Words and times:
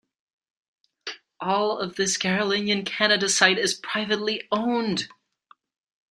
All 1.39 1.77
of 1.77 1.95
this 1.95 2.17
Carolinian 2.17 2.85
Canada 2.85 3.29
site 3.29 3.59
is 3.59 3.75
privately 3.75 4.47
owned. 4.51 5.07